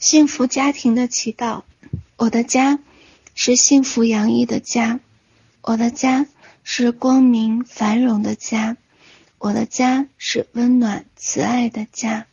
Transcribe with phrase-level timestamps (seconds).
[0.00, 1.62] 幸福家庭的祈祷。
[2.16, 2.78] 我的家
[3.34, 4.98] 是幸福洋溢的家，
[5.60, 6.26] 我的家
[6.64, 8.78] 是光明繁荣的家，
[9.36, 12.26] 我的家是温暖慈爱的家，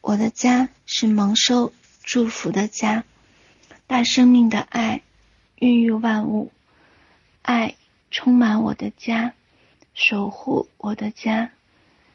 [0.00, 3.04] 我的家是蒙受祝福的家。
[3.86, 5.02] 大生命的爱
[5.56, 6.52] 孕育万物，
[7.42, 7.74] 爱
[8.10, 9.34] 充满我的家，
[9.92, 11.50] 守护我的家，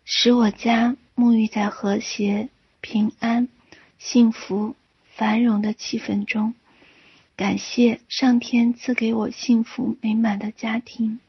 [0.04, 2.50] 使我家沐浴在和谐、
[2.82, 3.48] 平安、
[4.00, 4.76] 幸福。
[5.20, 6.54] 繁荣的气氛中，
[7.36, 11.20] 感谢上天赐给我幸福美满的家庭，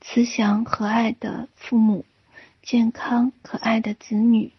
[0.00, 2.06] 慈祥和蔼的父母，
[2.62, 4.50] 健康可爱的子女，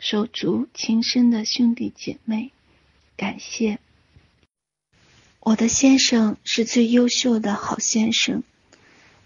[0.00, 2.50] 手足情深的兄弟姐妹。
[3.16, 3.78] 感谢
[5.38, 8.42] 我的先生是最优秀的好先生，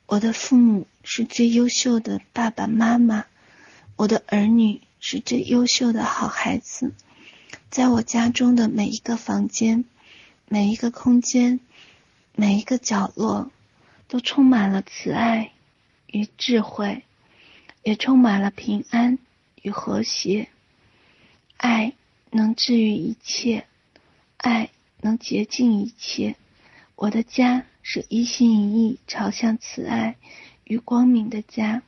[0.05, 3.25] 我的父母是最优秀的爸爸妈妈，
[3.97, 6.93] 我的儿女是最优秀的好孩子。
[7.71, 9.85] 在我家中的每一个房间、
[10.49, 11.61] 每一个空间、
[12.35, 13.51] 每一个角落，
[14.09, 15.53] 都充满了慈爱
[16.07, 17.03] 与智慧，
[17.83, 19.19] 也充满了平安
[19.61, 20.49] 与和谐。
[21.59, 21.93] 爱
[22.31, 23.67] 能治愈一切，
[24.39, 24.71] 爱
[25.03, 26.37] 能洁净一切。
[26.97, 30.17] 我的家是一心一意朝向慈爱
[30.65, 31.83] 与光明的家，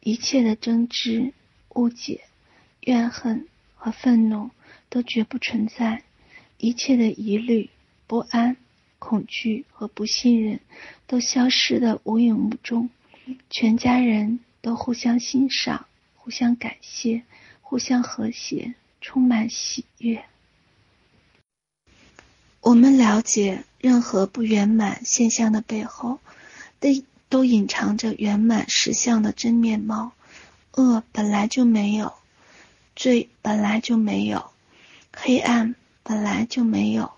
[0.00, 1.32] 一切的争执、
[1.70, 2.24] 误解、
[2.80, 4.50] 怨恨和愤怒。
[4.88, 6.02] 都绝不存在，
[6.58, 7.70] 一切的疑虑、
[8.06, 8.56] 不安、
[8.98, 10.60] 恐惧和不信任
[11.06, 12.90] 都消失得无影无踪。
[13.50, 17.22] 全家人都互相欣赏、互相感谢、
[17.60, 20.24] 互相和谐，充满喜悦。
[22.60, 26.18] 我们了解，任何不圆满现象的背后，
[26.80, 26.88] 都
[27.28, 30.12] 都隐藏着圆满实相的真面貌。
[30.76, 32.14] 恶本来就没有，
[32.96, 34.50] 罪本来就没有。
[35.16, 37.12] 黑暗本来就没有，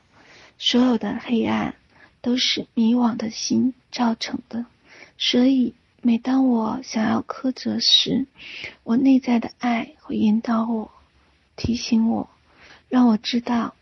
[0.58, 1.74] 所有的黑暗
[2.20, 4.66] 都是迷惘的心造成的。
[5.18, 8.26] 所以，每当我想要苛责时，
[8.84, 10.90] 我内在的爱会引导我，
[11.56, 12.30] 提醒我，
[12.88, 13.74] 让我知道，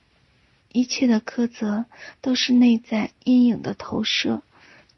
[0.72, 1.84] 一切的苛责
[2.20, 4.42] 都是内在阴影的投射，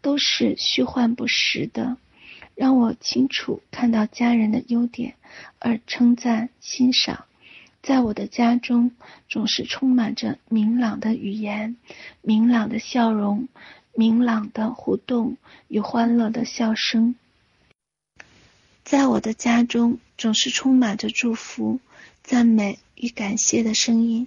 [0.03, 1.97] 都是虚幻不实的。
[2.55, 5.16] 让我清楚看到家人的优点，
[5.59, 7.25] 而称赞欣赏。
[7.87, 8.91] 在我的家中，
[9.29, 11.77] 总是充满着明朗的语言、
[12.21, 13.47] 明朗的笑容、
[13.95, 15.37] 明朗的互动
[15.69, 17.15] 与欢乐的笑声。
[18.83, 21.79] 在我的家中，总是充满着祝福、
[22.25, 24.27] 赞美与感谢的声音。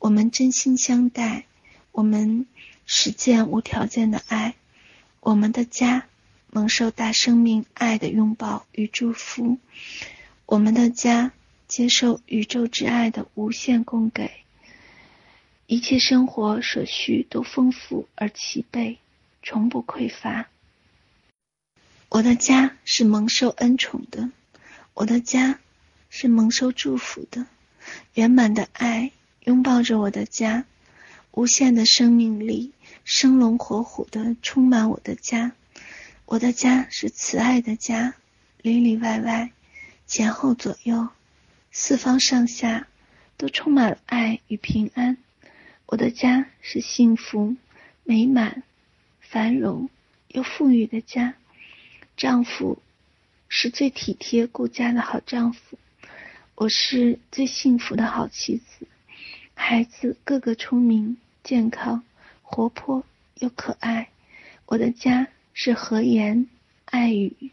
[0.00, 1.46] 我们真心相待，
[1.92, 2.44] 我们
[2.86, 4.56] 实践无条件的爱。
[5.20, 6.06] 我们的家
[6.50, 9.58] 蒙受大生命爱的拥抱与祝福。
[10.44, 11.30] 我们的家。
[11.68, 14.30] 接受宇宙之爱的无限供给，
[15.66, 18.98] 一切生活所需都丰富而齐备，
[19.42, 20.48] 从不匮乏。
[22.08, 24.30] 我的家是蒙受恩宠的，
[24.94, 25.58] 我的家
[26.08, 27.46] 是蒙受祝福的。
[28.14, 29.10] 圆满的爱
[29.44, 30.64] 拥抱着我的家，
[31.32, 32.72] 无限的生命力
[33.04, 35.52] 生龙活虎的充满我的家。
[36.24, 38.14] 我的家是慈爱的家，
[38.62, 39.52] 里里外外，
[40.06, 41.08] 前后左右。
[41.70, 42.88] 四方上下
[43.36, 45.18] 都充满了爱与平安。
[45.86, 47.56] 我的家是幸福、
[48.02, 48.62] 美满、
[49.20, 49.88] 繁荣
[50.28, 51.34] 又富裕的家。
[52.16, 52.82] 丈夫
[53.48, 55.78] 是最体贴顾家的好丈夫，
[56.54, 58.88] 我是最幸福的好妻子。
[59.54, 62.02] 孩子个个聪明、健康、
[62.42, 64.08] 活泼又可爱。
[64.64, 66.48] 我的家是和颜、
[66.86, 67.50] 爱语、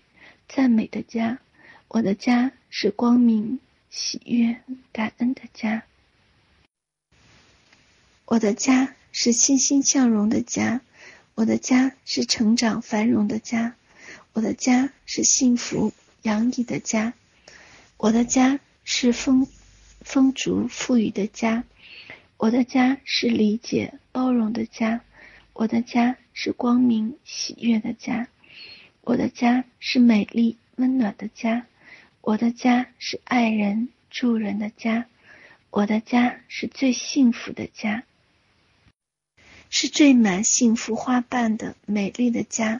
[0.48, 1.40] 赞美的家。
[1.90, 3.60] 我的家是光明。
[3.94, 4.60] 喜悦、
[4.92, 5.84] 感恩的家，
[8.26, 10.82] 我的家是欣欣向荣的家，
[11.36, 13.76] 我的家是成长繁荣的家，
[14.34, 15.94] 我的家是幸福
[16.24, 17.14] 洋溢的家，
[17.98, 19.48] 我的家是丰
[20.02, 21.64] 丰足富裕的家，
[22.38, 25.02] 我的家是理解包容的家，
[25.54, 28.28] 我的家是光明喜悦的家，
[29.02, 31.68] 我的家是美丽温暖的家。
[32.26, 35.08] 我的家是爱人助人的家，
[35.70, 38.06] 我的家是最幸福的家，
[39.70, 42.80] 是最满幸福花瓣的美丽的家。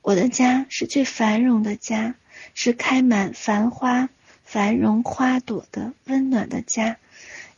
[0.00, 2.14] 我的家是最繁荣的家，
[2.54, 4.10] 是开满繁花、
[4.44, 6.98] 繁荣花朵的温暖的家。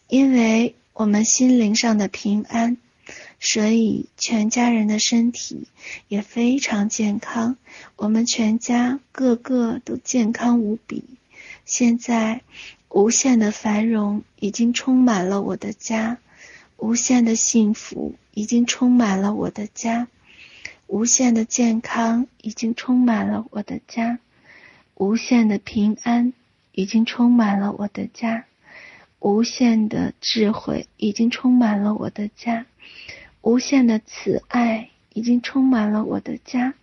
[0.09, 2.79] 因为我们心灵上的平安。
[3.41, 5.67] 所以，全家人的身体
[6.09, 7.57] 也非常健康。
[7.97, 11.05] 我们全家个个都健康无比。
[11.65, 12.43] 现在，
[12.91, 16.19] 无限的繁荣已经充满了我的家。
[16.77, 20.09] 无限的幸福已经充满了我的家，
[20.87, 24.19] 无限的健康已经充满了我的家，
[24.95, 26.33] 无限的平安
[26.73, 28.45] 已经充满了我的家，
[29.19, 32.65] 无限的智慧已经充满了我的家，
[33.43, 36.75] 无限的慈爱已经充满了我的家，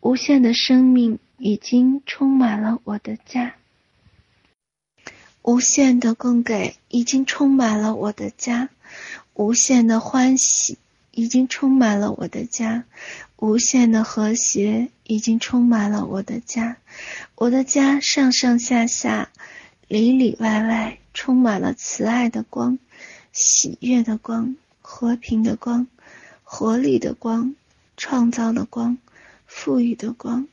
[0.00, 3.54] 无限的生命已经充满了我的家。
[5.42, 8.68] 无限的供给已经充满了我的家，
[9.34, 10.76] 无限的欢喜
[11.12, 12.84] 已经充满了我的家，
[13.36, 16.76] 无限的和谐已经充满了我的家，
[17.36, 19.30] 我的家上上下下、
[19.86, 22.78] 里里外外充满了慈爱的光、
[23.32, 24.56] 喜悦的光、
[24.88, 25.88] 和平的光、
[26.44, 27.56] 活力的光、
[27.96, 28.98] 创造的光、
[29.44, 30.46] 富裕的光。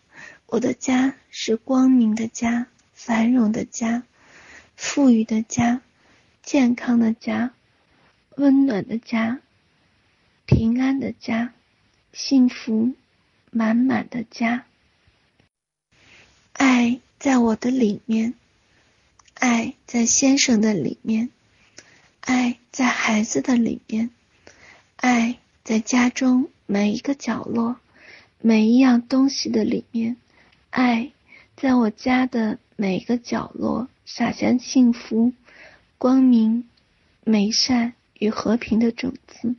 [0.47, 4.01] 我的家是光明的家，繁荣的家。
[4.75, 5.81] 富裕的家，
[6.41, 7.53] 健康的家，
[8.35, 9.39] 温暖的家，
[10.47, 11.53] 平安的家，
[12.11, 12.95] 幸福
[13.51, 14.65] 满满的家。
[16.53, 18.33] 爱在我的里面，
[19.35, 21.29] 爱在先生的里面，
[22.19, 24.09] 爱在孩子的里面，
[25.03, 27.75] 爱在家中每一个角落，
[28.39, 30.15] 每一样东西的里面，
[30.69, 31.11] 爱
[31.57, 33.89] 在我家的每一个角落。
[34.05, 35.33] 洒下幸福、
[35.97, 36.69] 光明、
[37.25, 39.55] 美善与和平的种子，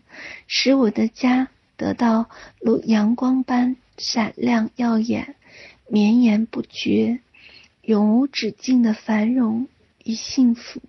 [0.46, 5.34] 使我的家得到如阳光般闪亮耀眼、
[5.88, 7.20] 绵延不绝、
[7.82, 9.68] 永无止境的繁荣
[10.04, 10.80] 与幸福。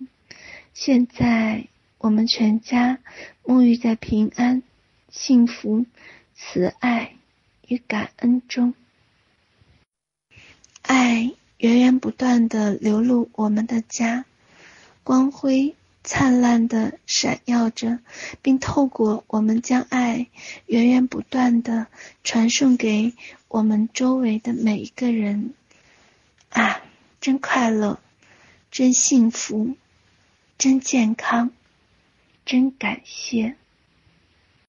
[0.72, 1.68] 现在，
[2.06, 3.00] 我们全家
[3.44, 4.62] 沐浴在平安、
[5.10, 5.86] 幸福、
[6.36, 7.16] 慈爱
[7.66, 8.74] 与感恩中，
[10.82, 11.32] 爱。
[11.58, 14.24] 源源不断地流入我们的家，
[15.02, 15.74] 光辉
[16.04, 17.98] 灿烂地闪耀着，
[18.40, 20.28] 并透过我们将爱
[20.66, 21.88] 源源不断地
[22.22, 23.14] 传送给
[23.48, 25.54] 我们周围的每一个人。
[26.50, 26.82] 啊，
[27.20, 27.98] 真快乐，
[28.70, 29.74] 真幸福，
[30.56, 31.50] 真健康，
[32.46, 33.56] 真感谢。